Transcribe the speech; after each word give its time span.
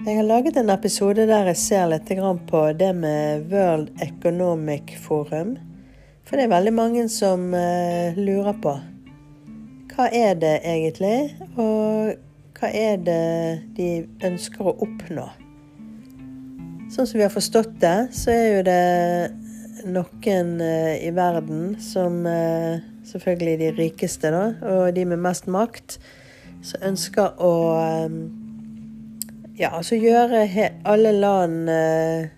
Jeg 0.00 0.16
har 0.16 0.24
laget 0.24 0.56
en 0.56 0.70
episode 0.72 1.26
der 1.28 1.50
jeg 1.50 1.58
ser 1.60 1.90
litt 1.90 2.08
på 2.48 2.60
det 2.72 2.88
med 2.96 3.50
World 3.52 3.90
Economic 4.00 4.94
Forum. 4.96 5.58
For 6.24 6.40
det 6.40 6.46
er 6.46 6.54
veldig 6.54 6.72
mange 6.72 7.04
som 7.12 7.52
uh, 7.52 8.16
lurer 8.16 8.56
på 8.64 8.72
hva 9.92 10.06
er 10.08 10.40
det 10.40 10.54
egentlig, 10.64 11.36
og 11.60 12.16
hva 12.56 12.72
er 12.72 12.96
det 12.96 13.60
de 13.76 13.90
ønsker 14.24 14.72
å 14.72 14.76
oppnå? 14.80 15.26
Sånn 16.88 17.04
som 17.04 17.18
vi 17.18 17.26
har 17.26 17.36
forstått 17.36 17.76
det, 17.84 17.96
så 18.16 18.32
er 18.32 18.46
jo 18.54 18.66
det 18.70 19.84
noen 19.84 20.56
uh, 20.64 20.96
i 20.96 21.12
verden 21.12 21.74
som 21.76 22.22
uh, 22.24 22.80
Selvfølgelig 23.04 23.58
de 23.58 23.68
rikeste, 23.76 24.32
da, 24.32 24.54
og 24.64 24.94
de 24.96 25.04
med 25.12 25.20
mest 25.20 25.48
makt, 25.50 25.98
som 26.62 26.88
ønsker 26.92 27.36
å 27.42 27.52
ja, 29.60 29.70
altså 29.76 29.98
gjøre 30.00 30.46
alle 30.88 31.12
land 31.12 31.68
eh, 31.68 32.30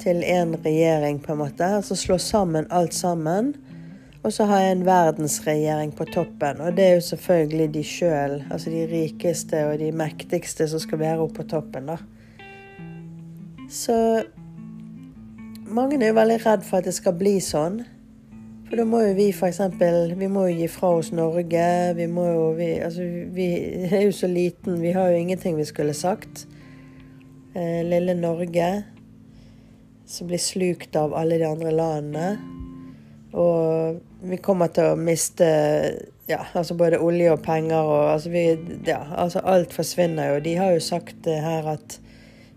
til 0.00 0.22
én 0.24 0.52
regjering, 0.64 1.20
på 1.24 1.32
en 1.32 1.40
måte. 1.40 1.66
Altså 1.80 1.96
slå 1.96 2.18
sammen 2.20 2.68
alt 2.70 2.94
sammen. 2.94 3.54
Og 4.20 4.32
så 4.36 4.44
ha 4.50 4.58
en 4.68 4.84
verdensregjering 4.84 5.94
på 5.96 6.04
toppen. 6.12 6.60
Og 6.60 6.76
det 6.76 6.84
er 6.84 6.98
jo 6.98 7.06
selvfølgelig 7.06 7.68
de 7.74 7.84
sjøl, 7.84 8.34
altså 8.50 8.70
de 8.70 8.82
rikeste 8.90 9.62
og 9.70 9.78
de 9.80 9.88
mektigste, 9.96 10.68
som 10.68 10.82
skal 10.82 11.00
være 11.00 11.24
oppe 11.24 11.40
på 11.40 11.48
toppen, 11.54 11.88
da. 11.88 11.96
Så 13.70 13.96
mange 15.70 15.96
er 16.02 16.10
jo 16.10 16.18
veldig 16.18 16.40
redd 16.44 16.66
for 16.66 16.82
at 16.82 16.88
det 16.90 16.94
skal 16.98 17.16
bli 17.16 17.38
sånn. 17.40 17.80
For 18.70 18.78
da 18.78 18.84
må 18.86 19.00
jo 19.02 19.14
vi 19.18 19.32
f.eks. 19.34 19.58
Vi 20.14 20.26
må 20.30 20.44
jo 20.46 20.58
gi 20.60 20.66
fra 20.70 20.92
oss 21.00 21.08
Norge. 21.10 21.66
Vi 21.98 22.04
må 22.06 22.28
jo 22.28 22.42
vi, 22.54 22.68
Altså, 22.78 23.02
vi 23.34 23.48
er 23.90 24.04
jo 24.04 24.12
så 24.14 24.28
liten. 24.30 24.76
Vi 24.78 24.92
har 24.94 25.10
jo 25.10 25.18
ingenting 25.18 25.56
vi 25.58 25.66
skulle 25.66 25.94
sagt. 25.98 26.44
Eh, 27.58 27.82
lille 27.82 28.14
Norge 28.14 28.68
som 30.06 30.30
blir 30.30 30.38
slukt 30.38 30.94
av 30.94 31.16
alle 31.18 31.40
de 31.42 31.48
andre 31.48 31.72
landene. 31.74 32.28
Og 33.34 33.98
vi 34.30 34.38
kommer 34.38 34.70
til 34.70 34.92
å 34.92 34.98
miste 34.98 35.48
ja, 36.30 36.44
altså 36.54 36.76
både 36.78 37.00
olje 37.02 37.32
og 37.34 37.42
penger 37.42 37.90
og 37.90 38.12
altså, 38.12 38.30
vi, 38.30 38.44
ja, 38.86 39.00
altså 39.18 39.42
alt 39.50 39.74
forsvinner 39.74 40.36
jo. 40.36 40.44
De 40.46 40.54
har 40.62 40.76
jo 40.76 40.84
sagt 40.92 41.26
her 41.26 41.66
at 41.74 41.98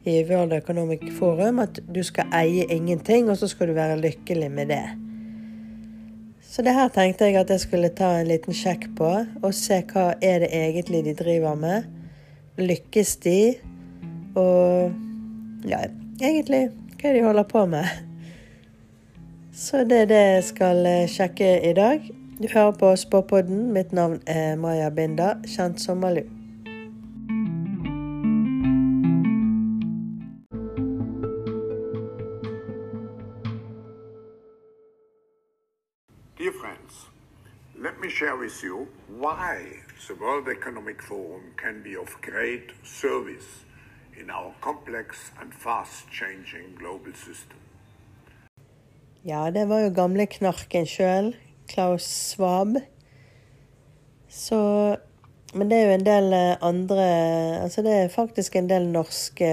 i 0.06 0.20
World 0.30 0.54
Economic 0.54 1.10
Forum 1.18 1.64
at 1.64 1.82
du 1.90 2.04
skal 2.06 2.30
eie 2.38 2.70
ingenting, 2.70 3.34
og 3.34 3.42
så 3.42 3.50
skal 3.50 3.72
du 3.72 3.78
være 3.78 3.98
lykkelig 4.02 4.52
med 4.54 4.70
det. 4.76 4.86
Så 6.54 6.62
det 6.62 6.76
her 6.78 6.90
tenkte 6.94 7.26
jeg 7.26 7.40
at 7.40 7.50
jeg 7.50 7.64
skulle 7.64 7.90
ta 7.98 8.12
en 8.20 8.28
liten 8.30 8.54
sjekk 8.54 8.84
på, 8.98 9.10
og 9.42 9.56
se 9.58 9.80
hva 9.90 10.12
er 10.22 10.44
det 10.44 10.52
egentlig 10.54 11.00
de 11.08 11.16
driver 11.18 11.56
med. 11.58 11.88
Lykkes 12.62 13.16
de? 13.26 13.40
Og 14.38 14.94
ja, 15.66 15.80
egentlig 16.22 16.68
hva 16.70 17.10
er 17.10 17.16
det 17.16 17.16
de 17.18 17.26
holder 17.26 17.50
på 17.50 17.66
med? 17.74 17.90
Så 19.66 19.82
det 19.90 20.04
er 20.04 20.12
det 20.14 20.22
jeg 20.22 20.46
skal 20.52 20.86
eh, 20.86 21.10
sjekke 21.10 21.50
i 21.66 21.74
dag. 21.74 22.06
Du 22.38 22.46
hører 22.54 22.78
på 22.78 22.94
Spåpodden. 23.02 23.72
Mitt 23.74 23.90
navn 23.94 24.22
er 24.30 24.54
Maja 24.56 24.94
Binda, 24.94 25.34
kjent 25.50 25.82
som 25.82 26.06
Malu. 26.06 26.22
Share 38.24 38.38
with 38.38 38.64
you 38.64 38.88
why 39.20 39.58
the 40.08 40.16
World 40.16 40.48
Economic 40.48 41.02
Forum 41.02 41.44
can 41.58 41.84
be 41.84 41.98
of 41.98 42.10
great 42.22 42.72
service 42.84 43.66
in 44.22 44.30
our 44.30 44.54
complex 44.62 45.32
and 45.42 45.54
fast-changing 45.54 46.76
global 46.80 47.14
system. 47.14 47.58
Ja, 49.22 49.52
det 49.52 49.66
var 49.66 49.80
jo 49.80 49.90
gamle 49.90 50.26
knarken 50.26 50.88
sjøl, 50.88 51.34
Klaus 51.68 52.04
Svab. 52.04 52.78
Så 54.30 54.60
Men 55.54 55.70
det 55.70 55.78
er 55.78 55.84
jo 55.86 55.98
en 55.98 56.06
del 56.06 56.34
eh, 56.34 56.58
andre 56.66 57.04
Altså 57.62 57.84
det 57.86 57.92
er 57.94 58.08
faktisk 58.10 58.56
en 58.56 58.70
del 58.70 58.88
norske, 58.90 59.50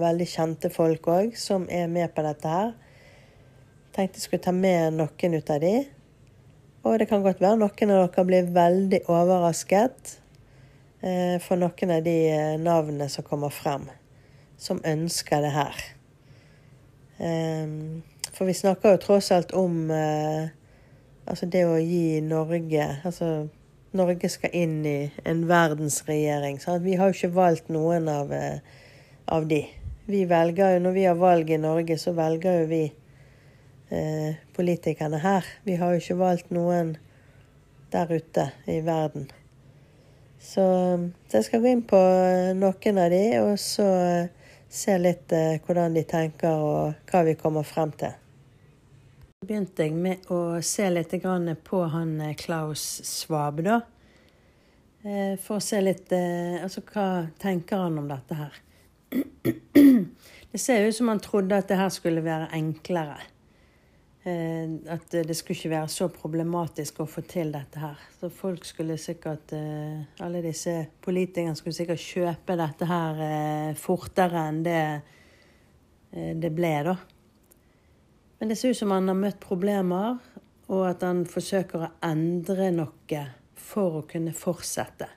veldig 0.00 0.26
kjente 0.26 0.70
folk 0.70 1.06
òg 1.06 1.36
som 1.38 1.68
er 1.70 1.86
med 1.86 2.10
på 2.14 2.24
dette 2.26 2.54
her. 2.56 2.72
Tenkte 3.94 4.18
jeg 4.18 4.26
skulle 4.26 4.42
ta 4.42 4.56
med 4.56 4.96
noen 4.96 5.38
ut 5.38 5.52
av 5.54 5.60
de. 5.62 5.76
Og 6.84 6.98
det 7.00 7.06
kan 7.08 7.22
godt 7.24 7.40
være 7.40 7.56
noen 7.56 7.92
av 7.94 8.02
dere 8.12 8.22
blir 8.28 8.48
veldig 8.52 8.98
overrasket 9.08 10.10
eh, 11.00 11.36
for 11.40 11.56
noen 11.56 11.92
av 11.94 12.02
de 12.04 12.16
eh, 12.28 12.56
navnene 12.60 13.06
som 13.08 13.24
kommer 13.24 13.52
frem, 13.54 13.86
som 14.60 14.82
ønsker 14.84 15.46
det 15.46 15.52
her. 15.54 15.84
Eh, 17.24 17.72
for 18.34 18.44
vi 18.50 18.56
snakker 18.58 18.92
jo 18.92 19.00
tross 19.00 19.30
alt 19.32 19.54
om 19.56 19.88
eh, 19.96 20.52
altså 21.24 21.48
det 21.48 21.62
å 21.64 21.78
gi 21.80 22.20
Norge 22.20 22.88
Altså 23.06 23.46
Norge 23.94 24.28
skal 24.28 24.52
inn 24.58 24.80
i 24.90 24.98
en 25.22 25.44
verdensregjering. 25.46 26.58
Sant? 26.60 26.82
Vi 26.84 26.98
har 26.98 27.08
jo 27.08 27.14
ikke 27.14 27.36
valgt 27.36 27.68
noen 27.72 28.10
av, 28.10 28.32
av 29.30 29.46
de. 29.46 29.60
Vi 30.10 30.24
velger 30.26 30.74
jo, 30.74 30.80
Når 30.82 30.96
vi 30.98 31.04
har 31.06 31.14
valg 31.16 31.52
i 31.54 31.60
Norge, 31.62 31.96
så 32.02 32.12
velger 32.12 32.58
jo 32.58 32.66
vi 32.72 32.82
eh, 33.90 34.36
politikerne 34.56 35.20
her. 35.22 35.46
Vi 35.64 35.76
har 35.80 35.92
jo 35.92 36.02
ikke 36.02 36.20
valgt 36.20 36.52
noen 36.54 36.94
der 37.92 38.10
ute 38.12 38.48
i 38.70 38.80
verden. 38.84 39.28
Så, 40.38 40.64
så 41.28 41.38
jeg 41.38 41.46
skal 41.46 41.62
gå 41.64 41.70
inn 41.72 41.84
på 41.88 42.00
noen 42.58 42.98
av 43.00 43.12
de, 43.12 43.22
og 43.40 43.54
så 43.60 43.88
se 44.74 44.98
litt 44.98 45.32
eh, 45.32 45.56
hvordan 45.64 45.94
de 45.96 46.02
tenker 46.08 46.60
og 46.60 47.08
hva 47.10 47.24
vi 47.26 47.36
kommer 47.40 47.66
frem 47.66 47.94
til. 47.98 48.12
Så 49.40 49.48
begynte 49.48 49.86
jeg 49.86 49.94
med 49.96 50.28
å 50.32 50.60
se 50.64 50.88
litt 50.90 51.14
på 51.64 51.82
han 51.94 52.14
eh, 52.20 52.36
Klaus 52.38 52.84
Svab, 53.06 53.62
da. 53.64 53.80
Eh, 55.04 55.34
for 55.40 55.60
å 55.60 55.64
se 55.64 55.82
litt 55.84 56.12
eh, 56.16 56.62
Altså, 56.64 56.80
hva 56.88 57.26
tenker 57.36 57.82
han 57.84 57.98
om 58.00 58.08
dette 58.08 58.38
her? 58.38 58.60
Det 60.54 60.60
ser 60.62 60.86
ut 60.86 60.96
som 60.96 61.10
han 61.10 61.20
trodde 61.20 61.56
at 61.58 61.66
det 61.66 61.76
her 61.80 61.90
skulle 61.90 62.22
være 62.22 62.46
enklere. 62.54 63.16
Eh, 64.24 64.70
at 64.88 65.12
det 65.12 65.34
skulle 65.36 65.58
ikke 65.58 65.74
være 65.74 65.88
så 65.92 66.06
problematisk 66.08 67.02
å 67.02 67.08
få 67.08 67.26
til 67.28 67.50
dette 67.52 67.80
her. 67.82 67.98
Så 68.16 68.30
folk 68.32 68.64
skulle 68.64 68.96
sikkert 68.96 69.52
eh, 69.52 70.00
Alle 70.24 70.40
disse 70.40 70.78
politikerne 71.04 71.52
skulle 71.58 71.76
sikkert 71.76 72.00
kjøpe 72.00 72.56
dette 72.56 72.88
her 72.88 73.20
eh, 73.26 73.74
fortere 73.76 74.46
enn 74.48 74.62
det 74.64 74.86
det 76.14 76.52
ble, 76.54 76.70
da. 76.86 76.92
Men 78.38 78.52
det 78.52 78.54
ser 78.54 78.70
ut 78.70 78.78
som 78.78 78.92
han 78.94 79.10
har 79.10 79.16
møtt 79.18 79.40
problemer, 79.42 80.20
og 80.70 80.84
at 80.86 81.02
han 81.02 81.24
forsøker 81.26 81.82
å 81.82 81.88
endre 82.06 82.68
noe 82.70 83.22
for 83.58 83.98
å 83.98 84.04
kunne 84.06 84.30
fortsette. 84.30 85.08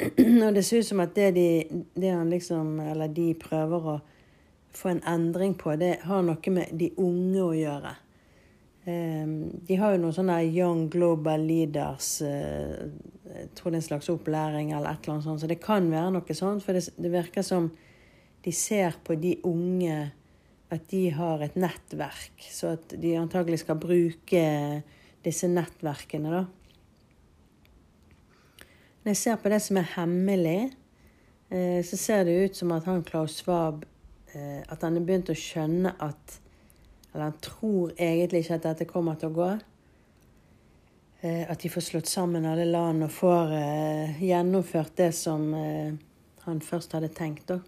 Og 0.46 0.56
det 0.56 0.64
ser 0.64 0.80
ut 0.80 0.88
som 0.88 1.04
at 1.04 1.12
det, 1.12 1.28
de, 1.36 1.46
det 1.92 2.14
han 2.14 2.32
liksom, 2.32 2.78
eller 2.88 3.12
de 3.12 3.34
prøver 3.36 3.92
å 3.92 3.98
få 4.72 4.94
en 4.94 5.04
endring 5.12 5.58
på, 5.60 5.76
det 5.76 5.98
har 6.08 6.24
noe 6.24 6.56
med 6.56 6.72
de 6.72 6.88
unge 6.96 7.44
å 7.44 7.52
gjøre. 7.52 7.96
Ehm, 8.88 9.50
de 9.66 9.76
har 9.76 9.92
jo 9.92 10.00
noen 10.00 10.14
sånne 10.16 10.38
Young 10.46 10.86
Global 10.92 11.42
Leaders 11.44 12.22
eh, 12.24 12.86
Jeg 13.28 13.50
tror 13.58 13.72
det 13.72 13.76
er 13.76 13.82
en 13.82 13.88
slags 13.88 14.08
opplæring 14.08 14.70
eller 14.72 14.88
et 14.94 15.02
eller 15.02 15.18
annet 15.18 15.26
sånt. 15.26 15.42
Så 15.42 15.50
det 15.50 15.60
kan 15.60 15.90
være 15.92 16.14
noe 16.14 16.36
sånt. 16.36 16.64
For 16.64 16.78
det, 16.78 17.10
virker 17.12 17.44
som 17.44 17.68
de 18.44 18.54
ser 18.54 18.96
på 19.04 19.18
de 19.20 19.34
unge 19.46 19.98
at 20.72 20.86
de 20.92 21.02
har 21.12 21.44
et 21.44 21.56
nettverk. 21.56 22.46
Så 22.48 22.74
at 22.78 22.96
de 23.00 23.12
antagelig 23.20 23.60
skal 23.64 23.80
bruke 23.80 24.46
disse 25.24 25.48
nettverkene, 25.50 26.32
da. 26.32 26.46
Når 29.02 29.12
jeg 29.12 29.20
ser 29.20 29.38
på 29.40 29.52
det 29.52 29.60
som 29.64 29.78
er 29.80 29.92
hemmelig, 29.94 30.58
eh, 31.52 31.80
så 31.84 32.00
ser 32.00 32.24
det 32.28 32.40
ut 32.44 32.58
som 32.58 32.72
at 32.76 32.88
han 32.88 33.04
Klaus 33.04 33.38
Svab 33.40 33.84
eh, 34.32 34.60
At 34.68 34.82
han 34.84 34.96
har 34.96 35.04
begynt 35.04 35.32
å 35.32 35.36
skjønne 35.36 35.94
at 36.04 36.40
eller 37.18 37.32
han 37.32 37.40
tror 37.42 37.90
egentlig 37.96 38.44
ikke 38.44 38.54
at 38.60 38.66
dette 38.68 38.86
kommer 38.86 39.16
til 39.18 39.32
å 39.32 39.34
gå. 39.34 39.48
Eh, 41.20 41.50
at 41.50 41.58
de 41.58 41.68
får 41.68 41.82
slått 41.82 42.06
sammen 42.06 42.46
alle 42.46 42.68
land 42.68 43.02
og 43.02 43.10
får 43.10 43.54
eh, 43.56 44.20
gjennomført 44.22 44.94
det 45.00 45.10
som 45.18 45.48
eh, 45.54 45.96
han 46.44 46.60
først 46.62 46.94
hadde 46.94 47.10
tenkt. 47.10 47.50
da. 47.50 47.58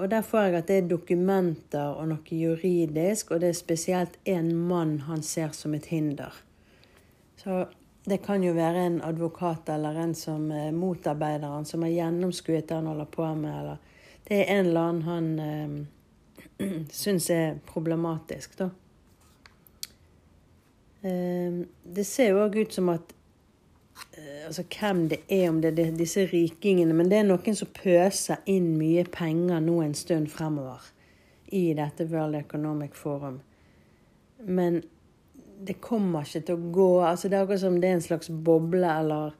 Og 0.00 0.08
der 0.08 0.22
får 0.24 0.46
jeg 0.46 0.54
at 0.56 0.68
det 0.70 0.76
er 0.80 0.86
dokumenter 0.88 1.98
og 2.00 2.06
noe 2.08 2.34
juridisk, 2.34 3.30
og 3.30 3.42
det 3.42 3.50
er 3.52 3.58
spesielt 3.58 4.16
én 4.24 4.48
mann 4.56 5.02
han 5.04 5.22
ser 5.22 5.52
som 5.52 5.74
et 5.76 5.86
hinder. 5.92 6.32
Så 7.36 7.66
det 8.08 8.22
kan 8.24 8.42
jo 8.42 8.54
være 8.56 8.86
en 8.88 8.96
advokat 9.04 9.68
eller 9.68 10.00
en 10.00 10.14
som 10.16 10.48
motarbeider 10.48 11.44
han, 11.44 11.68
som 11.68 11.84
har 11.84 11.92
gjennomskuet 11.92 12.64
det 12.70 12.78
han 12.78 12.88
holder 12.88 13.10
på 13.12 13.28
med, 13.36 13.52
eller 13.60 14.24
det 14.24 14.40
er 14.40 14.54
en 14.56 14.70
eller 14.72 14.88
annen 14.88 15.04
han 15.12 15.86
syns 17.02 17.30
er 17.30 17.58
problematisk, 17.66 18.58
da. 18.58 18.70
Ehm, 21.04 21.64
det 21.84 22.06
ser 22.08 22.32
jo 22.32 22.40
òg 22.46 22.56
ut 22.62 22.72
som 22.72 22.88
at 22.92 23.12
eh, 24.16 24.46
altså 24.46 24.64
hvem 24.64 25.04
det 25.12 25.20
er, 25.28 25.48
om 25.50 25.60
det 25.60 25.74
er 25.78 25.96
disse 25.98 26.24
rikingene. 26.30 26.96
Men 26.96 27.10
det 27.12 27.20
er 27.20 27.28
noen 27.28 27.58
som 27.58 27.72
pøser 27.76 28.44
inn 28.50 28.74
mye 28.80 29.04
penger 29.12 29.60
nå 29.64 29.80
en 29.84 29.96
stund 29.98 30.30
fremover 30.32 30.90
i 31.54 31.66
dette 31.76 32.08
World 32.08 32.38
Economic 32.40 32.96
Forum. 32.96 33.40
Men 34.38 34.82
det 35.64 35.78
kommer 35.80 36.24
ikke 36.24 36.40
til 36.44 36.58
å 36.58 36.70
gå 36.74 36.88
altså 37.06 37.28
Det 37.30 37.36
er 37.36 37.44
akkurat 37.44 37.62
som 37.62 37.76
det 37.80 37.88
er 37.88 37.94
en 37.96 38.02
slags 38.04 38.28
boble, 38.28 38.88
eller 38.88 39.36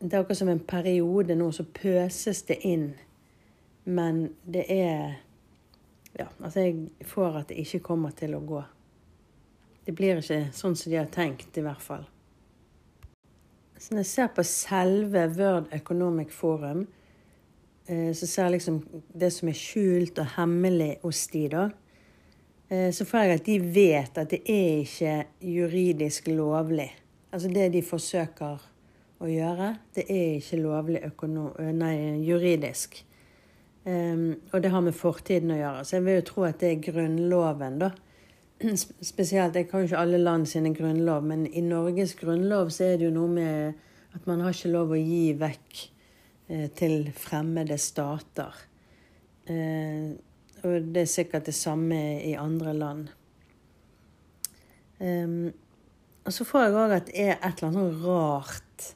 Det 0.00 0.12
er 0.12 0.20
akkurat 0.20 0.40
som 0.40 0.48
en 0.48 0.60
periode 0.60 1.34
nå, 1.34 1.50
så 1.52 1.64
pøses 1.64 2.42
det 2.48 2.58
inn. 2.66 2.92
Men 3.84 4.28
det 4.44 4.64
er 4.72 5.18
Ja, 6.18 6.26
altså 6.42 6.66
jeg 6.66 7.06
får 7.06 7.42
at 7.42 7.50
det 7.52 7.60
ikke 7.62 7.84
kommer 7.92 8.14
til 8.18 8.34
å 8.34 8.42
gå. 8.42 8.62
Det 9.86 9.94
blir 9.96 10.18
ikke 10.18 10.48
sånn 10.52 10.74
som 10.76 10.90
de 10.90 10.98
har 10.98 11.10
tenkt, 11.12 11.54
i 11.56 11.64
hvert 11.64 11.82
fall. 11.82 12.06
Så 13.78 13.94
når 13.94 14.02
jeg 14.02 14.10
ser 14.10 14.30
på 14.34 14.44
selve 14.44 15.28
World 15.36 15.70
Economic 15.72 16.32
Forum, 16.34 16.82
eh, 17.86 18.10
så 18.10 18.26
ser 18.26 18.48
jeg 18.48 18.56
liksom 18.56 18.80
det 19.14 19.30
som 19.32 19.48
er 19.48 19.60
skjult 19.60 20.18
og 20.18 20.32
hemmelig 20.34 20.96
hos 21.04 21.22
de, 21.32 21.44
da. 21.54 21.68
Eh, 22.68 22.90
så 22.92 23.06
får 23.06 23.24
jeg 23.24 23.38
at 23.38 23.46
de 23.46 23.58
vet 23.78 24.18
at 24.18 24.34
det 24.34 24.42
er 24.42 24.82
ikke 24.82 25.14
juridisk 25.54 26.28
lovlig. 26.34 26.90
Altså 27.30 27.48
det 27.52 27.70
de 27.76 27.84
forsøker 27.86 28.66
å 29.22 29.30
gjøre, 29.30 29.70
det 29.94 30.04
er 30.10 30.40
ikke 30.40 30.58
lovlig 30.60 31.00
nei, 31.78 31.94
juridisk. 32.26 33.04
Um, 33.88 34.34
og 34.52 34.60
det 34.60 34.72
har 34.74 34.82
med 34.84 34.96
fortiden 34.96 35.54
å 35.54 35.56
gjøre. 35.56 35.84
Så 35.86 35.96
jeg 35.96 36.04
vil 36.04 36.18
jo 36.18 36.26
tro 36.28 36.44
at 36.44 36.60
det 36.60 36.72
er 36.74 36.82
Grunnloven, 36.90 37.78
da 37.80 37.92
spesielt 39.12 39.54
Jeg 39.54 39.68
kan 39.70 39.82
jo 39.82 39.88
ikke 39.88 40.00
alle 40.02 40.18
land 40.18 40.48
sine 40.50 40.72
grunnlov, 40.74 41.22
men 41.26 41.46
i 41.46 41.62
Norges 41.62 42.16
grunnlov 42.18 42.72
så 42.74 42.88
er 42.88 42.98
det 42.98 43.06
jo 43.08 43.14
noe 43.14 43.30
med 43.30 43.84
at 44.16 44.26
man 44.26 44.42
har 44.42 44.54
ikke 44.54 44.72
lov 44.72 44.94
å 44.94 44.98
gi 44.98 45.34
vekk 45.38 45.82
eh, 46.48 46.66
til 46.74 47.10
fremmede 47.14 47.78
stater. 47.78 48.56
Eh, 49.46 50.10
og 50.66 50.90
det 50.90 51.04
er 51.04 51.12
sikkert 51.12 51.46
det 51.46 51.54
samme 51.54 52.00
i 52.26 52.34
andre 52.38 52.74
land. 52.74 53.14
Um, 54.98 55.52
og 56.26 56.34
så 56.34 56.42
får 56.44 56.64
jeg 56.64 56.74
òg 56.74 56.94
at 56.96 57.10
det 57.12 57.26
er 57.28 57.36
et 57.36 57.60
eller 57.60 57.68
annet 57.68 58.00
rart 58.02 58.88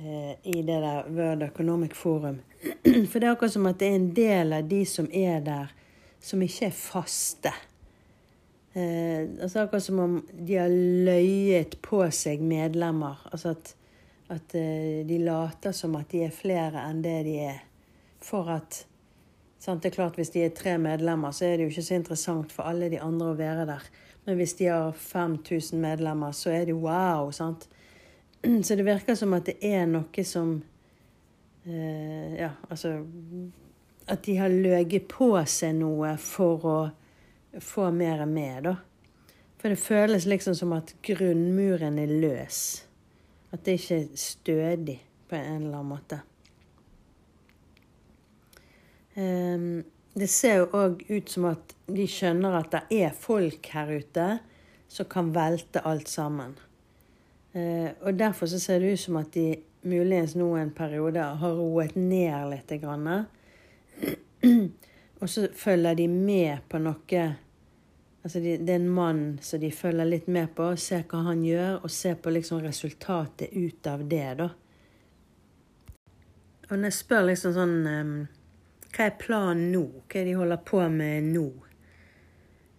i 0.00 0.62
det 0.62 0.78
der 0.80 1.08
World 1.08 1.42
Economic 1.42 1.94
Forum. 1.94 2.40
For 3.10 3.20
det 3.20 3.26
er 3.26 3.34
akkurat 3.34 3.52
som 3.52 3.66
at 3.68 3.80
det 3.80 3.88
er 3.88 3.98
en 3.98 4.12
del 4.16 4.54
av 4.56 4.68
de 4.68 4.84
som 4.88 5.08
er 5.12 5.42
der, 5.44 5.74
som 6.20 6.42
ikke 6.44 6.70
er 6.70 6.76
faste. 6.76 7.52
Eh, 8.72 9.28
altså 9.42 9.60
akkurat 9.60 9.82
som 9.82 9.98
om 9.98 10.26
de 10.32 10.56
har 10.56 10.70
løyet 11.06 11.80
på 11.82 12.04
seg 12.14 12.42
medlemmer. 12.44 13.18
Altså 13.32 13.54
at, 13.56 13.72
at 14.30 14.54
eh, 14.54 15.00
de 15.06 15.18
later 15.24 15.74
som 15.74 15.96
at 15.98 16.12
de 16.12 16.22
er 16.26 16.34
flere 16.34 16.84
enn 16.86 17.02
det 17.02 17.16
de 17.26 17.36
er. 17.48 17.58
For 18.22 18.50
at 18.52 18.84
sant, 19.58 19.82
Det 19.82 19.90
er 19.90 19.96
klart 19.96 20.16
Hvis 20.16 20.30
de 20.30 20.44
er 20.44 20.54
tre 20.54 20.78
medlemmer, 20.78 21.32
så 21.32 21.44
er 21.44 21.56
det 21.56 21.66
jo 21.66 21.74
ikke 21.74 21.88
så 21.88 21.94
interessant 21.94 22.52
for 22.52 22.68
alle 22.68 22.90
de 22.90 23.00
andre 23.00 23.32
å 23.32 23.38
være 23.38 23.66
der. 23.66 23.90
Men 24.26 24.36
hvis 24.36 24.54
de 24.54 24.68
har 24.70 24.92
5000 24.92 25.80
medlemmer, 25.80 26.32
så 26.32 26.50
er 26.50 26.64
det 26.68 26.76
wow. 26.76 27.30
sant? 27.32 27.66
Så 28.64 28.74
det 28.74 28.86
virker 28.86 29.14
som 29.14 29.34
at 29.36 29.48
det 29.48 29.58
er 29.64 29.86
noe 29.90 30.24
som 30.24 30.54
eh, 31.64 32.36
Ja, 32.40 32.52
altså 32.68 32.94
At 34.06 34.24
de 34.24 34.36
har 34.40 34.52
løyet 34.52 35.08
på 35.10 35.32
seg 35.46 35.76
noe 35.78 36.16
for 36.18 36.66
å 36.66 36.78
få 37.60 37.88
mer 37.90 38.24
med, 38.30 38.68
da. 38.68 38.76
For 39.58 39.72
det 39.72 39.82
føles 39.82 40.26
liksom 40.26 40.54
som 40.54 40.72
at 40.72 40.94
grunnmuren 41.04 41.98
er 41.98 42.10
løs. 42.22 42.60
At 43.50 43.64
det 43.66 43.76
ikke 43.80 43.98
er 43.98 44.20
stødig 44.22 44.96
på 45.28 45.36
en 45.36 45.66
eller 45.66 45.80
annen 45.80 45.90
måte. 45.90 46.20
Um, 49.18 49.82
det 50.14 50.30
ser 50.30 50.62
jo 50.62 50.70
òg 50.78 51.02
ut 51.10 51.30
som 51.30 51.50
at 51.50 51.74
de 51.90 52.06
skjønner 52.10 52.56
at 52.60 52.72
det 52.72 53.02
er 53.02 53.14
folk 53.14 53.66
her 53.74 53.90
ute 54.00 54.26
som 54.90 55.10
kan 55.10 55.34
velte 55.34 55.82
alt 55.86 56.10
sammen. 56.10 56.56
Uh, 57.54 57.90
og 58.06 58.18
derfor 58.18 58.46
så 58.46 58.60
ser 58.62 58.78
det 58.78 58.92
ut 58.92 59.00
som 59.00 59.16
at 59.18 59.32
de 59.34 59.56
muligens 59.82 60.36
nå 60.38 60.52
en 60.56 60.70
periode 60.70 61.22
har 61.42 61.54
roet 61.56 61.96
ned 61.96 62.50
litt. 62.52 62.72
Og 65.20 65.28
så 65.28 65.48
følger 65.52 65.94
de 65.94 66.08
med 66.08 66.58
på 66.68 66.78
noe 66.80 67.36
Altså 68.22 68.40
de, 68.40 68.58
Det 68.58 68.70
er 68.70 68.80
en 68.80 68.88
mann 68.88 69.38
som 69.42 69.60
de 69.60 69.70
følger 69.72 70.04
litt 70.04 70.26
med 70.28 70.50
på, 70.56 70.76
ser 70.76 71.06
hva 71.08 71.22
han 71.30 71.44
gjør, 71.44 71.78
og 71.84 71.90
ser 71.90 72.18
på 72.20 72.32
liksom 72.34 72.60
resultatet 72.60 73.48
ut 73.56 73.86
av 73.88 74.04
det, 74.08 74.26
da. 74.36 74.48
Og 76.68 76.74
når 76.76 76.90
jeg 76.90 76.98
spør 76.98 77.24
liksom 77.30 77.54
sånn 77.56 77.78
um, 77.88 78.12
Hva 78.92 79.06
er 79.06 79.16
planen 79.18 79.70
nå? 79.72 79.82
Hva 80.04 80.20
er 80.20 80.28
det 80.28 80.34
de 80.34 80.36
holder 80.36 80.60
på 80.68 80.82
med 80.92 81.30
nå? 81.32 81.46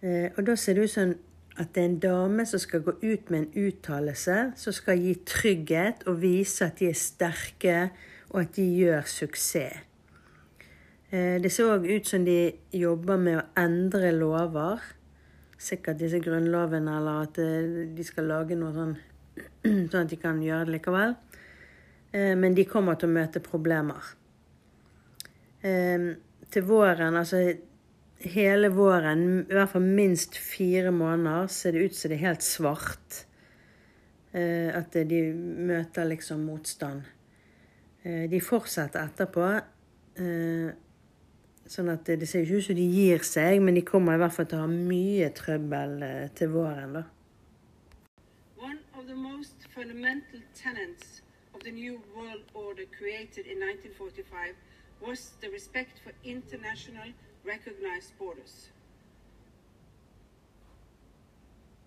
Uh, 0.02 0.28
og 0.36 0.46
da 0.46 0.56
ser 0.56 0.78
det 0.78 0.86
ut 0.86 0.94
som 0.94 1.16
at 1.60 1.74
det 1.74 1.82
er 1.82 1.88
en 1.90 1.98
dame 2.00 2.46
som 2.48 2.60
skal 2.62 2.80
gå 2.86 2.94
ut 3.02 3.30
med 3.30 3.38
en 3.38 3.66
uttalelse 3.66 4.38
som 4.56 4.72
skal 4.72 5.00
gi 5.02 5.14
trygghet 5.28 6.06
og 6.08 6.22
vise 6.22 6.64
at 6.64 6.78
de 6.80 6.88
er 6.88 6.96
sterke, 6.96 7.76
og 8.32 8.40
at 8.46 8.56
de 8.56 8.64
gjør 8.80 9.04
suksess. 9.04 9.88
Uh, 11.12 11.36
det 11.44 11.50
ser 11.52 11.68
òg 11.68 11.84
ut 11.84 12.08
som 12.08 12.24
de 12.24 12.54
jobber 12.72 13.20
med 13.20 13.36
å 13.36 13.46
endre 13.60 14.14
lover 14.16 14.80
sikkert 15.62 16.00
disse 16.00 16.20
grunnlovene, 16.22 16.96
eller 16.98 17.26
at 17.26 17.40
eh, 17.42 17.82
de 17.94 18.06
skal 18.06 18.30
lage 18.30 18.58
noe 18.58 18.72
sånn 18.74 18.96
sånn 19.90 20.02
at 20.02 20.10
de 20.10 20.18
kan 20.20 20.42
gjøre 20.42 20.68
det 20.68 20.76
likevel. 20.76 21.14
Eh, 22.12 22.32
men 22.38 22.56
de 22.56 22.66
kommer 22.68 22.98
til 22.98 23.10
å 23.10 23.16
møte 23.16 23.42
problemer. 23.44 24.10
Eh, 25.62 26.08
til 26.52 26.66
våren, 26.68 27.16
altså 27.16 27.44
hele 28.30 28.70
våren, 28.72 29.24
i 29.48 29.56
hvert 29.56 29.72
fall 29.72 29.86
minst 29.86 30.36
fire 30.38 30.92
måneder, 30.94 31.50
ser 31.50 31.74
det 31.74 31.88
ut 31.88 31.96
som 31.96 32.12
det 32.12 32.18
er 32.20 32.26
helt 32.28 32.46
svart. 32.46 33.24
At 34.32 34.94
de 35.10 35.18
møter 35.68 36.06
liksom 36.08 36.46
motstand. 36.48 37.02
De 38.02 38.40
fortsetter 38.40 39.04
etterpå. 39.04 39.48
Sånn 41.72 41.88
at 41.92 42.04
det, 42.04 42.18
det 42.20 42.28
ser 42.28 42.42
ikke 42.44 42.58
ut 42.60 42.66
som 42.66 42.76
de 42.76 42.84
gir 42.84 43.22
seg, 43.24 43.60
men 43.64 43.76
de 43.78 43.84
kommer 43.86 44.18
i 44.18 44.20
hvert 44.20 44.34
fall 44.34 44.48
til 44.50 44.58
å 44.58 44.64
ha 44.66 44.70
mye 44.72 45.28
trøbbel 45.36 45.94
eh, 46.04 46.30
til 46.36 46.50
våren, 46.52 46.96
da. 46.98 47.04
One 48.58 48.80
of 48.98 49.06
the 49.06 49.16
most 49.16 49.68
fundamental 49.74 50.42
tenets 50.58 51.22
of 51.54 51.62
the 51.62 51.72
new 51.72 52.00
world 52.16 52.44
order 52.54 52.84
created 52.98 53.46
in 53.46 53.62
1945 53.62 54.56
was 55.00 55.32
the 55.40 55.50
respect 55.50 56.02
for 56.02 56.12
international 56.24 57.14
recognized 57.44 58.12
borders. 58.18 58.72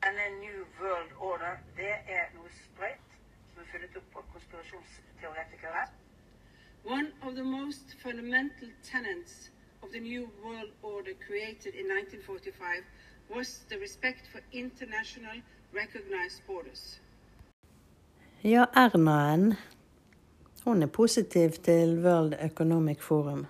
En 0.06 0.40
new 0.40 0.60
world 0.82 1.12
order, 1.20 1.54
det 1.78 1.94
er 2.18 2.26
noe 2.36 2.50
sprøyt 2.54 3.10
som 3.52 3.64
er 3.64 3.68
funnet 3.72 3.98
opp 3.98 4.18
av 4.20 4.26
konspirasjonsteoretikere. 4.34 5.84
One 6.86 7.08
of 7.26 7.34
the 7.36 7.44
most 7.44 7.96
fundamental 8.04 8.70
tenets 8.84 9.52
of 9.82 9.90
the 9.92 10.00
New 10.00 10.30
World 10.44 10.72
Order 10.84 11.14
created 11.28 11.74
in 11.74 11.86
1945 11.90 12.84
was 13.36 13.48
the 13.70 13.78
respect 13.80 14.28
for 14.32 14.40
international 14.52 15.38
recognized 15.74 16.42
borders. 16.48 17.02
Ja, 18.44 18.66
Erna-en, 18.76 19.54
hun 20.66 20.82
er 20.82 20.88
positiv 20.88 21.50
til 21.50 22.06
World 22.06 22.34
Economic 22.40 23.02
Forum. 23.02 23.46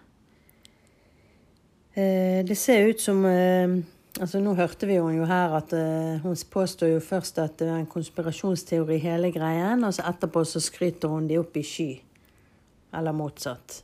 Eh, 1.96 2.46
det 2.46 2.56
ser 2.56 2.90
ut 2.90 3.00
som 3.00 3.22
eh, 3.26 3.72
altså 4.20 4.42
Nå 4.44 4.52
hørte 4.58 4.88
vi 4.90 4.98
jo 4.98 5.28
her 5.30 5.54
at 5.56 5.72
eh, 5.72 6.18
hun 6.20 6.36
påstår 6.52 6.90
jo 6.92 7.00
først 7.00 7.40
at 7.40 7.56
det 7.62 7.70
er 7.70 7.78
en 7.80 7.88
konspirasjonsteori 7.88 8.98
hele 9.00 9.32
greien, 9.32 9.84
og 9.84 9.96
så 9.96 10.04
etterpå 10.10 10.44
så 10.44 10.60
skryter 10.60 11.08
hun 11.08 11.30
de 11.30 11.40
opp 11.40 11.56
i 11.56 11.64
sky. 11.64 11.94
Eller 12.96 13.16
motsatt. 13.16 13.82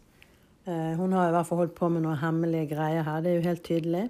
Hun 0.63 1.13
har 1.17 1.27
i 1.27 1.31
hvert 1.33 1.47
fall 1.47 1.57
holdt 1.63 1.73
på 1.75 1.87
med 1.89 2.03
noen 2.03 2.19
hemmelige 2.21 2.69
greier 2.75 3.03
her, 3.03 3.23
det 3.23 3.31
er 3.31 3.39
jo 3.39 3.47
helt 3.47 3.63
tydelig. 3.65 4.03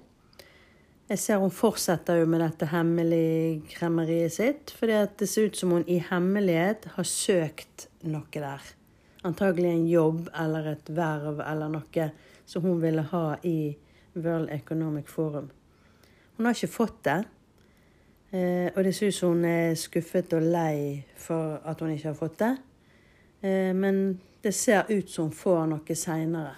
Jeg 1.09 1.21
ser 1.23 1.39
hun 1.41 1.53
fortsetter 1.55 2.19
jo 2.19 2.27
med 2.29 2.43
dette 2.43 2.67
hemmelige 2.69 3.61
kremmeriet 3.71 4.35
sitt, 4.35 4.73
fordi 4.77 4.99
det 5.17 5.29
ser 5.31 5.47
ut 5.47 5.57
som 5.57 5.71
hun 5.77 5.87
i 5.89 6.01
hemmelighet 6.09 6.89
har 6.97 7.07
søkt 7.07 7.87
noe 8.03 8.27
der. 8.35 8.67
Antagelig 9.25 9.71
en 9.71 9.87
jobb 9.89 10.27
eller 10.43 10.73
et 10.73 10.91
verv 10.91 11.41
eller 11.45 11.71
noe 11.71 12.09
som 12.45 12.67
hun 12.67 12.83
ville 12.83 13.07
ha 13.13 13.25
i 13.47 13.71
World 14.13 14.49
Economic 14.51 15.07
Forum. 15.07 15.51
Hun 16.37 16.45
har 16.45 16.53
ikke 16.53 16.67
fått 16.67 17.05
det. 17.05 17.23
Eh, 18.31 18.71
og 18.75 18.83
det 18.83 18.95
som 18.95 19.29
hun 19.29 19.45
er 19.45 19.75
skuffet 19.75 20.33
og 20.33 20.41
lei 20.41 21.03
for 21.17 21.59
at 21.67 21.79
hun 21.79 21.91
ikke 21.91 22.07
har 22.07 22.15
fått 22.15 22.39
det. 22.39 22.57
Eh, 23.43 23.75
men 23.75 24.21
det 24.43 24.53
ser 24.53 24.87
ut 24.89 25.09
som 25.09 25.27
hun 25.27 25.33
får 25.33 25.65
noe 25.67 25.95
seinere. 25.95 26.55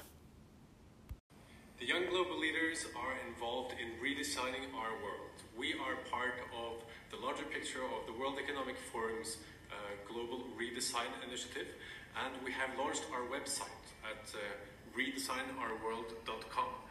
Uh, 12.13 12.25
and 12.25 12.33
we 12.45 12.51
have 12.51 12.77
launched 12.77 13.05
our 13.11 13.25
website 13.31 13.85
at 14.05 14.25
uh, 14.35 14.39
redesignourworld.com. 14.95 16.82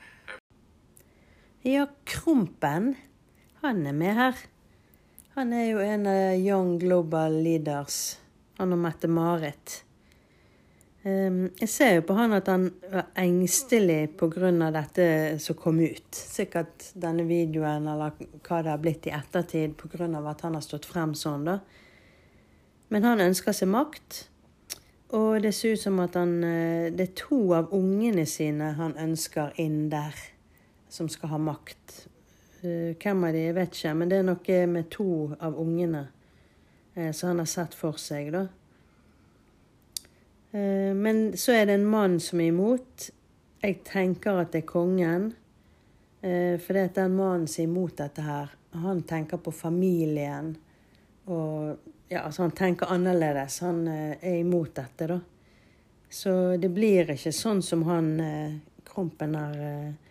Ja, 1.63 1.87
Krompen, 2.05 2.95
han 3.61 3.87
er 3.87 3.93
med 3.95 4.17
her. 4.19 4.39
Han 5.37 5.53
er 5.55 5.69
jo 5.69 5.79
en 5.79 6.09
av 6.11 6.33
Young 6.35 6.73
Global 6.83 7.37
Leaders. 7.39 8.17
Han 8.59 8.75
og 8.75 8.81
Mette-Marit. 8.83 9.77
Um, 11.05 11.53
jeg 11.61 11.71
ser 11.71 11.93
jo 11.95 12.03
på 12.09 12.17
han 12.19 12.35
at 12.35 12.51
han 12.51 12.67
var 12.91 13.13
engstelig 13.15 14.17
pga. 14.19 14.51
dette 14.75 15.07
som 15.39 15.55
kom 15.55 15.79
ut. 15.79 16.11
Sikkert 16.11 16.91
denne 16.99 17.29
videoen 17.31 17.87
eller 17.87 18.19
hva 18.43 18.59
det 18.63 18.75
har 18.75 18.83
blitt 18.83 19.07
i 19.07 19.15
ettertid 19.15 19.79
pga. 19.79 20.11
at 20.31 20.41
han 20.41 20.55
har 20.55 20.67
stått 20.67 20.91
frem 20.91 21.15
sånn, 21.15 21.45
da. 21.47 21.61
Men 22.89 23.05
han 23.05 23.21
ønsker 23.21 23.53
seg 23.53 23.71
makt. 23.71 24.25
Og 25.15 25.43
det 25.43 25.55
ser 25.55 25.79
ut 25.79 25.81
som 25.81 26.01
at 26.01 26.15
han 26.17 26.43
eh, 26.43 26.91
Det 26.91 27.07
er 27.07 27.15
to 27.15 27.53
av 27.53 27.71
ungene 27.71 28.27
sine 28.27 28.73
han 28.75 28.99
ønsker 28.99 29.53
inn 29.61 29.91
der, 29.91 30.17
som 30.93 31.09
skal 31.09 31.29
ha 31.29 31.39
makt. 31.39 32.07
Eh, 32.61 32.97
Hvem 33.01 33.25
av 33.25 33.33
de, 33.33 33.47
vet 33.57 33.77
ikke, 33.77 33.95
men 33.97 34.11
det 34.11 34.19
er 34.21 34.27
noe 34.29 34.59
med 34.69 34.91
to 34.93 35.33
av 35.41 35.57
ungene 35.59 36.03
eh, 36.95 37.11
som 37.17 37.33
han 37.33 37.41
har 37.41 37.49
sett 37.49 37.77
for 37.77 37.97
seg, 38.01 38.29
da. 38.35 38.43
Eh, 40.53 40.93
Men 40.95 41.33
så 41.41 41.57
er 41.57 41.67
det 41.67 41.79
en 41.79 41.89
mann 41.89 42.19
som 42.21 42.41
er 42.41 42.53
imot. 42.53 43.09
Jeg 43.63 43.79
tenker 43.89 44.43
at 44.43 44.53
det 44.53 44.65
er 44.65 44.69
kongen. 44.69 45.33
For 46.23 46.77
det 46.77 46.83
at 46.85 46.99
den 47.01 47.17
mannen 47.19 47.49
som 47.51 47.65
er 47.65 47.67
imot 47.67 47.97
dette 47.99 48.23
her, 48.23 48.51
han 48.79 49.01
tenker 49.03 49.41
på 49.43 49.51
familien. 49.51 50.53
Og 51.27 51.73
ja, 52.07 52.21
altså 52.21 52.45
han 52.45 52.55
tenker 52.55 52.93
annerledes. 52.95 53.57
Han 53.67 53.89
er 53.89 54.37
imot 54.37 54.77
dette, 54.77 55.09
da. 55.11 55.17
Så 56.07 56.35
det 56.63 56.71
blir 56.71 57.11
ikke 57.11 57.33
sånn 57.35 57.63
som 57.67 57.83
han 57.89 58.13
Krompen 58.93 59.35
er 59.39 59.61
eh, 59.67 60.02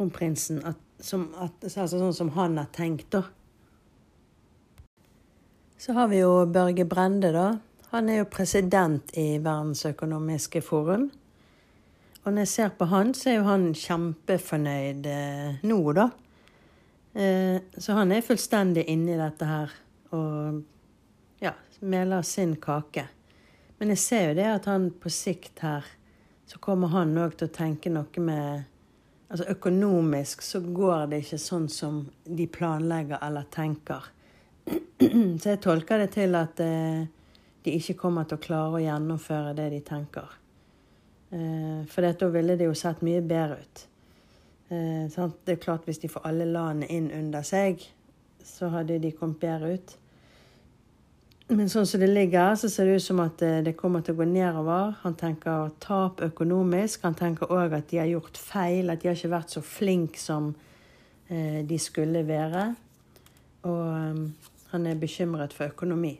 Kronprinsen 0.00 0.62
at, 0.64 0.78
som, 1.04 1.26
at, 1.36 1.60
altså 1.60 1.98
sånn 2.00 2.14
som 2.16 2.30
han 2.32 2.54
har 2.56 2.70
tenkt, 2.72 3.10
da. 3.12 3.26
Så 5.76 5.92
har 5.92 6.08
vi 6.08 6.22
jo 6.22 6.46
Børge 6.48 6.86
Brende, 6.88 7.28
da. 7.36 7.50
Han 7.90 8.08
er 8.08 8.22
jo 8.22 8.30
president 8.32 9.12
i 9.20 9.34
Verdens 9.44 9.84
økonomiske 9.84 10.62
forum. 10.64 11.10
Og 12.22 12.32
når 12.32 12.46
jeg 12.46 12.52
ser 12.54 12.72
på 12.80 12.88
han, 12.88 13.12
så 13.12 13.28
er 13.28 13.36
jo 13.38 13.44
han 13.50 13.68
kjempefornøyd 13.76 15.10
eh, 15.12 15.60
nå, 15.68 15.78
da. 16.00 16.08
Eh, 17.12 17.60
så 17.76 18.00
han 18.00 18.16
er 18.16 18.24
fullstendig 18.24 18.86
inne 18.88 19.18
i 19.18 19.20
dette 19.20 19.52
her 19.52 19.76
og 20.16 20.64
ja, 21.44 21.52
meler 21.84 22.24
sin 22.24 22.56
kake. 22.56 23.04
Men 23.76 23.92
jeg 23.92 24.04
ser 24.06 24.28
jo 24.30 24.40
det 24.40 24.48
at 24.48 24.72
han 24.72 24.88
på 24.96 25.12
sikt 25.12 25.60
her, 25.60 25.84
så 26.48 26.56
kommer 26.56 26.96
han 26.96 27.12
òg 27.20 27.36
til 27.36 27.52
å 27.52 27.56
tenke 27.60 27.92
noe 27.92 28.24
med 28.24 28.69
Altså 29.30 29.46
økonomisk 29.52 30.42
så 30.42 30.58
går 30.60 31.06
det 31.12 31.20
ikke 31.22 31.38
sånn 31.38 31.68
som 31.70 32.00
de 32.26 32.46
planlegger 32.50 33.20
eller 33.22 33.46
tenker. 33.54 34.08
Så 35.40 35.52
jeg 35.52 35.60
tolker 35.62 36.02
det 36.02 36.08
til 36.16 36.34
at 36.34 36.60
eh, 36.64 37.04
de 37.64 37.74
ikke 37.76 37.94
kommer 38.00 38.26
til 38.26 38.40
å 38.40 38.42
klare 38.42 38.80
å 38.80 38.82
gjennomføre 38.82 39.54
det 39.54 39.68
de 39.76 39.78
tenker. 39.86 40.34
Eh, 41.30 41.86
for 41.86 42.02
da 42.02 42.28
ville 42.34 42.58
det 42.58 42.66
jo 42.66 42.74
sett 42.74 43.04
mye 43.06 43.22
bedre 43.22 43.60
ut. 43.62 43.84
Eh. 44.74 45.06
Det 45.06 45.54
er 45.54 45.62
klart 45.62 45.86
Hvis 45.86 46.02
de 46.02 46.10
får 46.10 46.26
alle 46.26 46.50
landene 46.50 46.90
inn 46.90 47.10
under 47.14 47.46
seg, 47.46 47.86
så 48.42 48.68
hadde 48.74 48.98
de 48.98 49.14
kommet 49.14 49.40
bedre 49.40 49.74
ut. 49.78 49.96
Men 51.50 51.66
sånn 51.66 51.86
som 51.88 51.98
det 51.98 52.06
ligger, 52.12 52.54
så 52.54 52.68
ser 52.70 52.86
det 52.86 53.00
ut 53.00 53.02
som 53.02 53.20
at 53.24 53.40
eh, 53.42 53.56
det 53.66 53.72
kommer 53.78 54.04
til 54.06 54.14
å 54.14 54.20
gå 54.20 54.26
nedover. 54.30 54.92
Han 55.02 55.16
tenker 55.18 55.72
tap 55.82 56.20
økonomisk. 56.22 57.02
Han 57.02 57.16
tenker 57.18 57.50
òg 57.50 57.74
at 57.74 57.88
de 57.90 57.98
har 57.98 58.06
gjort 58.06 58.38
feil, 58.38 58.90
at 58.92 59.02
de 59.02 59.10
har 59.10 59.18
ikke 59.18 59.32
vært 59.32 59.56
så 59.56 59.62
flinke 59.66 60.20
som 60.22 60.52
eh, 61.26 61.66
de 61.66 61.78
skulle 61.82 62.22
være. 62.28 62.68
Og 63.66 63.82
eh, 63.82 64.20
han 64.70 64.86
er 64.86 65.02
bekymret 65.02 65.56
for 65.56 65.74
økonomi. 65.74 66.12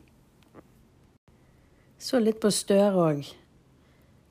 Så 2.01 2.19
litt 2.19 2.43
på 2.43 2.51
Støre 2.51 3.07
òg. 3.13 3.31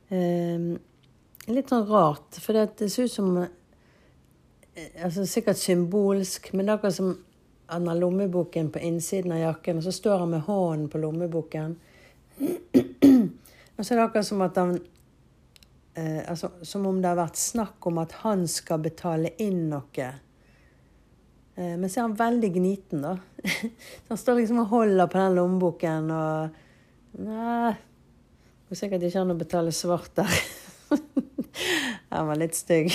litt 0.09 1.69
sånn 1.69 1.85
rart, 1.87 2.39
for 2.41 2.57
det 2.57 2.89
ser 2.89 3.05
ut 3.05 3.13
som 3.13 3.35
altså 3.37 5.25
Sikkert 5.29 5.61
symbolsk, 5.61 6.49
men 6.53 6.65
det 6.65 6.73
er 6.73 6.79
akkurat 6.79 6.97
som 6.97 7.13
han 7.69 7.87
har 7.87 7.95
lommeboken 7.95 8.71
på 8.71 8.79
innsiden 8.79 9.31
av 9.31 9.39
jakken, 9.39 9.77
og 9.77 9.83
så 9.83 9.91
står 9.91 10.23
han 10.23 10.29
med 10.29 10.41
hånden 10.41 10.87
på 10.89 10.97
lommeboken. 10.97 11.75
og 13.77 13.85
så 13.85 13.93
er 13.93 13.99
det 13.99 14.05
akkurat 14.05 14.25
som 14.25 14.41
at 14.41 14.55
han 14.57 14.79
eh, 15.93 16.23
altså, 16.29 16.51
Som 16.61 16.85
om 16.87 17.01
det 17.01 17.09
har 17.11 17.19
vært 17.19 17.37
snakk 17.37 17.85
om 17.87 17.99
at 18.01 18.15
han 18.23 18.47
skal 18.47 18.81
betale 18.81 19.33
inn 19.37 19.67
noe. 19.69 20.07
Eh, 21.55 21.75
men 21.75 21.85
så 21.89 21.99
er 21.99 22.07
han 22.07 22.17
veldig 22.17 22.49
gniten, 22.55 23.05
da. 23.05 23.17
så 23.43 24.07
han 24.15 24.21
står 24.23 24.41
liksom 24.41 24.63
og 24.63 24.73
holder 24.73 25.11
på 25.11 25.21
den 25.21 25.37
lommeboken 25.37 26.09
og 26.15 26.65
Nei 27.19 27.73
Det 27.73 28.75
er 28.75 28.77
sikkert 28.77 29.05
ikke 29.07 29.21
an 29.23 29.33
å 29.33 29.37
betale 29.37 29.71
svart 29.73 30.11
der. 30.19 30.41
han 32.13 32.27
var 32.29 32.37
litt 32.37 32.57
stygg. 32.57 32.93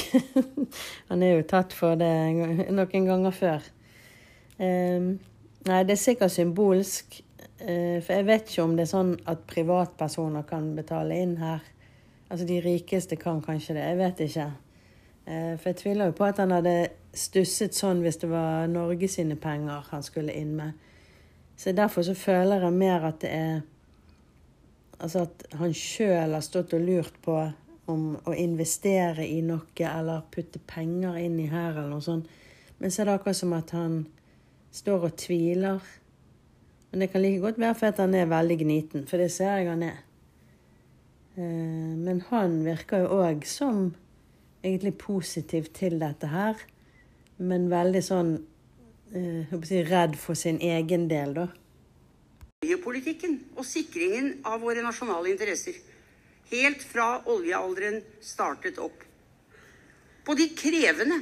han 1.11 1.23
er 1.23 1.35
jo 1.35 1.49
tatt 1.50 1.75
for 1.75 1.99
det 1.99 2.11
noen 2.71 3.09
ganger 3.11 3.35
før. 3.35 3.74
Um, 4.64 5.06
nei, 5.68 5.83
det 5.85 5.97
er 5.97 6.00
sikkert 6.00 6.35
symbolsk. 6.35 7.21
Uh, 7.61 8.00
for 8.04 8.12
jeg 8.12 8.26
vet 8.28 8.50
ikke 8.50 8.66
om 8.66 8.75
det 8.76 8.87
er 8.87 8.92
sånn 8.92 9.14
at 9.30 9.47
privatpersoner 9.50 10.47
kan 10.49 10.73
betale 10.78 11.18
inn 11.23 11.37
her. 11.40 11.64
Altså 12.30 12.47
de 12.49 12.61
rikeste 12.64 13.18
kan 13.21 13.42
kanskje 13.44 13.76
det. 13.78 13.88
Jeg 13.90 14.00
vet 14.00 14.25
ikke. 14.28 14.49
Uh, 15.28 15.52
for 15.59 15.71
jeg 15.71 15.80
tviler 15.83 16.11
jo 16.11 16.16
på 16.18 16.28
at 16.28 16.40
han 16.42 16.54
hadde 16.54 16.76
stusset 17.14 17.76
sånn 17.76 18.02
hvis 18.04 18.18
det 18.23 18.30
var 18.33 18.66
Norge 18.71 19.09
sine 19.11 19.37
penger 19.40 19.87
han 19.90 20.02
skulle 20.06 20.35
inn 20.35 20.56
med. 20.59 20.75
Så 21.56 21.73
derfor 21.73 22.02
så 22.02 22.16
føler 22.18 22.66
jeg 22.66 22.75
mer 22.75 23.09
at 23.12 23.23
det 23.23 23.30
er 23.30 23.62
Altså 25.04 25.25
at 25.26 25.42
han 25.59 25.73
sjøl 25.75 26.33
har 26.33 26.40
stått 26.40 26.73
og 26.76 26.85
lurt 26.87 27.16
på 27.21 27.35
om 27.90 28.04
å 28.25 28.35
investere 28.38 29.26
i 29.26 29.40
noe 29.44 29.88
eller 29.88 30.23
putte 30.33 30.61
penger 30.64 31.18
inn 31.21 31.35
i 31.42 31.49
her 31.50 31.75
eller 31.75 31.90
noe 31.90 32.04
sånt. 32.04 32.30
Men 32.78 32.92
så 32.92 33.02
er 33.02 33.11
det 33.11 33.16
akkurat 33.18 33.37
som 33.37 33.52
at 33.56 33.75
han 33.76 33.99
står 34.75 35.09
og 35.09 35.19
tviler. 35.21 35.83
Men 36.90 37.04
det 37.04 37.11
kan 37.12 37.23
like 37.23 37.43
godt 37.43 37.59
være 37.59 37.75
fordi 37.78 38.02
han 38.02 38.14
er 38.14 38.31
veldig 38.31 38.59
gniten, 38.61 39.07
for 39.07 39.23
det 39.23 39.31
ser 39.35 39.59
jeg 39.59 39.71
han 39.71 39.83
er. 39.83 40.00
Eh, 41.37 41.95
men 41.99 42.23
han 42.31 42.61
virker 42.66 43.04
jo 43.04 43.21
òg 43.23 43.47
som 43.47 43.88
egentlig 44.64 44.95
positiv 44.99 45.69
til 45.75 45.99
dette 46.00 46.31
her, 46.31 46.61
men 47.38 47.66
veldig 47.73 48.02
sånn 48.04 48.31
eh, 49.11 49.54
si, 49.66 49.83
redd 49.90 50.14
for 50.21 50.38
sin 50.38 50.61
egen 50.62 51.09
del, 51.11 51.35
da. 51.37 51.49
oljepolitikken 52.64 53.35
og 53.59 53.66
sikringen 53.69 54.31
av 54.49 54.62
våre 54.62 54.83
nasjonale 54.87 55.33
interesser. 55.35 55.75
Helt 56.52 56.83
fra 56.87 57.25
oljealderen 57.28 58.00
startet 58.23 58.78
opp. 58.78 59.02
På 60.25 60.38
de 60.38 60.47
krevende 60.57 61.19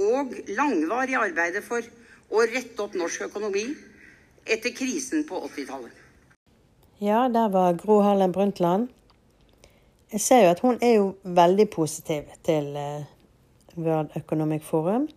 og 0.00 0.32
langvarige 0.56 1.20
arbeidet 1.28 1.62
for 1.62 1.84
å 2.30 2.44
rette 2.46 2.82
opp 2.82 2.94
norsk 2.98 3.26
økonomi 3.28 3.66
etter 4.46 4.72
krisen 4.74 5.26
på 5.28 5.38
80-tallet. 5.50 5.96
Ja, 7.00 7.28
der 7.32 7.48
var 7.48 7.78
Gro 7.80 8.00
Harlem 8.04 8.32
Brundtland. 8.32 8.88
Jeg 10.12 10.20
ser 10.20 10.42
jo 10.44 10.50
at 10.50 10.60
hun 10.60 10.78
er 10.82 10.94
jo 10.98 11.14
veldig 11.24 11.68
positiv 11.70 12.28
til 12.44 12.74
eh, 12.76 13.06
World 13.76 14.16
Economic 14.18 14.62
Forum. 14.66 15.08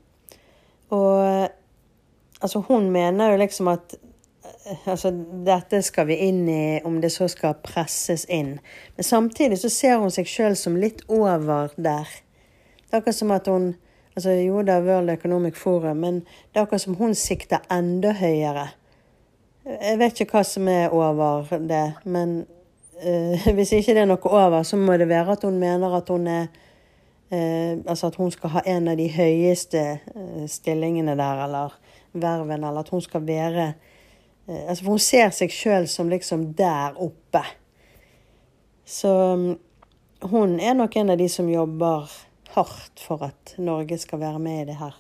Og 0.93 1.25
eh, 1.25 1.47
altså, 2.41 2.59
hun 2.67 2.91
mener 2.91 3.31
jo 3.31 3.37
liksom 3.41 3.67
at 3.67 3.95
eh, 3.95 4.85
altså, 4.85 5.11
dette 5.45 5.81
skal 5.81 6.07
vi 6.07 6.19
inn 6.27 6.45
i, 6.49 6.79
om 6.85 7.01
det 7.01 7.11
så 7.11 7.27
skal 7.27 7.57
presses 7.65 8.25
inn. 8.29 8.59
Men 8.95 9.03
samtidig 9.03 9.59
så 9.59 9.69
ser 9.73 9.97
hun 9.97 10.13
seg 10.13 10.29
sjøl 10.29 10.55
som 10.55 10.77
litt 10.77 11.01
over 11.09 11.73
der. 11.75 12.13
Det 12.85 12.93
er 12.93 13.01
akkurat 13.01 13.17
som 13.17 13.33
at 13.33 13.49
hun 13.49 13.73
altså 14.15 14.31
Jo, 14.31 14.61
det 14.61 14.73
er 14.73 14.85
World 14.85 15.09
Economic 15.09 15.55
Forum, 15.57 15.97
men 15.97 16.15
det 16.23 16.59
er 16.59 16.61
akkurat 16.61 16.81
som 16.81 16.95
hun 16.95 17.15
sikter 17.15 17.63
enda 17.71 18.13
høyere. 18.13 18.67
Jeg 19.65 19.99
vet 19.99 20.19
ikke 20.19 20.37
hva 20.37 20.43
som 20.43 20.67
er 20.67 20.91
over 20.91 21.47
det, 21.69 21.85
men 22.03 22.43
uh, 22.99 23.47
hvis 23.55 23.71
ikke 23.71 23.95
det 23.95 24.03
er 24.03 24.11
noe 24.11 24.29
over, 24.29 24.63
så 24.63 24.77
må 24.77 24.97
det 24.99 25.07
være 25.09 25.37
at 25.37 25.47
hun 25.47 25.59
mener 25.59 25.97
at 25.97 26.09
hun 26.11 26.27
er 26.27 26.45
uh, 27.31 27.79
Altså 27.87 28.07
at 28.07 28.15
hun 28.15 28.31
skal 28.31 28.49
ha 28.49 28.61
en 28.67 28.87
av 28.91 28.99
de 28.99 29.07
høyeste 29.09 29.83
uh, 30.15 30.45
stillingene 30.47 31.15
der, 31.17 31.45
eller 31.47 31.79
verven, 32.13 32.63
eller 32.63 32.83
at 32.83 32.89
hun 32.89 33.01
skal 33.01 33.27
være 33.27 33.73
altså 34.47 34.83
For 34.83 34.91
hun 34.91 34.99
ser 34.99 35.29
seg 35.31 35.53
sjøl 35.55 35.85
som 35.87 36.09
liksom 36.11 36.49
der 36.59 36.97
oppe. 36.99 37.39
Så 38.83 39.07
um, 39.07 39.45
hun 40.27 40.59
er 40.59 40.75
nok 40.75 40.97
en 40.99 41.13
av 41.13 41.17
de 41.17 41.29
som 41.31 41.47
jobber 41.49 42.11
hardt 42.55 43.01
for 43.01 43.23
at 43.25 43.55
Norge 43.57 43.97
skal 44.01 44.21
være 44.21 44.39
med 44.39 44.61
i 44.61 44.69
det 44.71 44.77
her. 44.79 44.99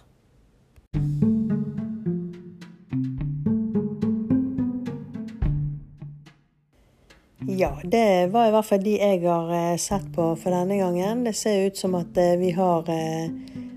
Ja, 7.47 7.77
det 7.83 8.27
var 8.27 8.47
i 8.47 8.51
hvert 8.51 8.65
fall 8.65 8.83
de 8.83 8.93
jeg 8.97 9.19
har 9.25 9.49
eh, 9.53 9.77
sett 9.77 10.05
på 10.15 10.29
for 10.39 10.55
denne 10.55 10.77
gangen. 10.79 11.25
Det 11.27 11.35
ser 11.37 11.67
ut 11.67 11.77
som 11.77 11.93
at 11.99 12.17
eh, 12.17 12.37
vi 12.39 12.53
har 12.55 12.87
eh, 12.89 13.29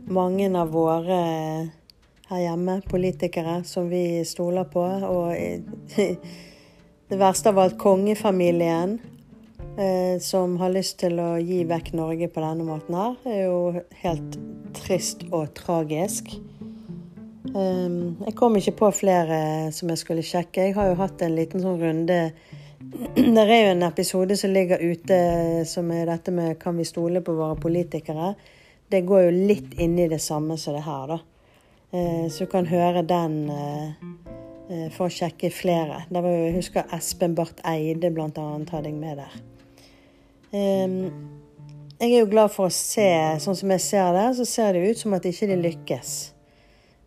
mange 0.07 0.47
av 0.57 0.71
våre 0.73 1.19
her 2.31 2.41
hjemme, 2.41 2.79
politikere, 2.89 3.59
som 3.65 3.91
vi 3.91 4.25
stoler 4.25 4.65
på. 4.71 4.85
Og 5.11 5.35
det 7.11 7.19
verste 7.21 7.53
av 7.53 7.59
alt, 7.59 7.77
kongefamilien, 7.79 8.97
som 10.25 10.55
har 10.57 10.71
lyst 10.73 10.95
til 11.03 11.19
å 11.21 11.35
gi 11.37 11.59
vekk 11.69 11.91
Norge 11.99 12.31
på 12.33 12.41
denne 12.41 12.65
måten 12.65 12.97
her. 12.97 13.17
Det 13.25 13.35
er 13.35 13.43
jo 13.45 13.83
helt 14.01 14.39
trist 14.79 15.27
og 15.29 15.51
tragisk. 15.59 16.31
Um, 17.57 18.17
jeg 18.27 18.35
kom 18.37 18.57
ikke 18.59 18.75
på 18.81 18.89
flere 18.99 19.39
som 19.73 19.89
jeg 19.93 20.01
skulle 20.01 20.25
sjekke. 20.27 20.69
Jeg 20.69 20.77
har 20.77 20.91
jo 20.91 20.99
hatt 20.99 21.23
en 21.25 21.37
liten 21.37 21.63
sånn 21.63 21.79
runde 21.81 22.19
Det 23.17 23.43
er 23.43 23.63
jo 23.63 23.71
en 23.73 23.87
episode 23.87 24.37
som 24.37 24.53
ligger 24.53 24.83
ute 24.83 25.17
som 25.69 25.89
er 25.95 26.05
dette 26.11 26.35
med 26.35 26.59
kan 26.61 26.77
vi 26.77 26.85
stole 26.87 27.23
på 27.25 27.35
våre 27.39 27.57
politikere. 27.61 28.35
Det 28.93 29.01
går 29.09 29.27
jo 29.27 29.47
litt 29.49 29.75
inn 29.81 29.97
i 29.99 30.09
det 30.11 30.21
samme 30.23 30.59
som 30.61 30.77
det 30.77 30.85
her, 30.87 31.17
da. 31.17 31.19
Uh, 31.95 32.27
så 32.29 32.45
du 32.45 32.53
kan 32.53 32.69
høre 32.69 33.03
den 33.07 33.41
uh, 33.49 34.89
for 34.95 35.09
å 35.09 35.13
sjekke 35.13 35.51
flere. 35.55 36.05
Der 36.11 36.25
var 36.25 36.37
jeg 36.37 36.57
husker 36.59 36.95
Espen 36.95 37.37
Barth 37.39 37.65
Eide 37.65 38.13
annet 38.13 38.75
hadde 38.75 38.91
jeg 38.91 38.99
med 39.01 39.23
der. 39.23 39.45
Jeg 40.53 42.13
er 42.13 42.19
jo 42.21 42.29
glad 42.31 42.53
for 42.53 42.69
å 42.69 42.73
se, 42.73 43.09
sånn 43.43 43.57
som 43.57 43.71
jeg 43.73 43.81
ser 43.81 44.13
det, 44.17 44.27
så 44.39 44.45
ser 44.49 44.77
det 44.77 44.91
ut 44.91 45.01
som 45.01 45.15
at 45.17 45.25
ikke 45.29 45.49
de 45.51 45.57
lykkes. 45.63 46.15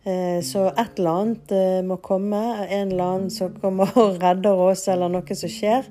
Eh, 0.04 0.40
Så 0.42 0.66
et 0.72 0.98
eller 1.00 1.12
annet 1.22 1.52
eh, 1.52 1.82
må 1.86 1.98
komme. 2.02 2.40
En 2.66 2.92
eller 2.92 3.04
annen 3.04 3.30
som 3.30 3.54
kommer 3.62 3.92
og 4.02 4.18
redder 4.22 4.58
oss, 4.70 4.88
eller 4.88 5.12
noe 5.14 5.36
som 5.36 5.52
skjer. 5.52 5.86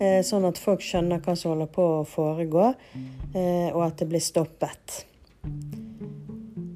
eh, 0.00 0.22
Sånn 0.22 0.46
at 0.46 0.58
folk 0.62 0.80
skjønner 0.84 1.20
hva 1.24 1.34
som 1.36 1.54
holder 1.54 1.70
på 1.72 1.88
å 2.00 2.04
foregå, 2.06 2.72
og 3.36 3.82
at 3.84 3.98
det 4.00 4.06
blir 4.08 4.22
stoppet. 4.24 5.02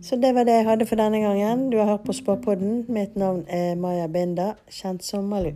Så 0.05 0.17
det 0.21 0.35
var 0.37 0.45
det 0.45 0.59
jeg 0.59 0.67
hadde 0.67 0.87
for 0.89 1.01
denne 1.01 1.21
gangen. 1.23 1.71
Du 1.73 1.79
har 1.79 1.87
hørt 1.95 2.05
på 2.05 2.13
Spåpodden. 2.17 2.83
Mitt 2.93 3.17
navn 3.17 3.47
er 3.49 3.77
Maja 3.81 4.09
Binda, 4.09 4.55
kjent 4.69 5.05
som 5.07 5.29
Malu. 5.31 5.55